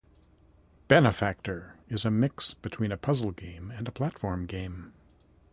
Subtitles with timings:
[0.87, 4.93] "Benefactor" is a mix between a puzzle game and a platform game.